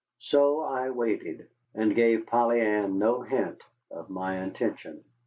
[0.17, 3.61] So I waited, and gave Polly Ann no hint
[3.91, 5.03] of my intention.